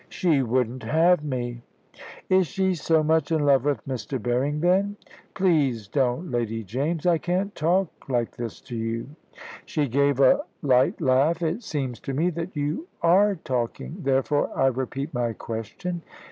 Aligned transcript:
"She 0.09 0.41
wouldn't 0.41 0.81
have 0.81 1.23
me!" 1.23 1.61
"Is 2.27 2.47
she 2.47 2.73
so 2.73 3.03
much 3.03 3.31
in 3.31 3.45
love 3.45 3.65
with 3.65 3.85
Mr. 3.85 4.17
Berring, 4.19 4.61
then?" 4.61 4.97
"Please 5.35 5.87
don't, 5.87 6.31
Lady 6.31 6.63
James. 6.63 7.05
I 7.05 7.19
can't 7.19 7.53
talk 7.53 8.09
like 8.09 8.35
this 8.35 8.61
to 8.61 8.75
you." 8.75 9.09
She 9.63 9.87
gave 9.87 10.19
a 10.19 10.41
light 10.63 10.99
laugh. 10.99 11.43
"It 11.43 11.61
seems 11.61 11.99
to 11.99 12.15
me 12.15 12.31
that 12.31 12.55
you 12.55 12.87
are 13.03 13.35
talking; 13.35 13.97
therefore 13.99 14.49
I 14.57 14.69
repeat 14.69 15.13
my 15.13 15.33
question." 15.33 16.01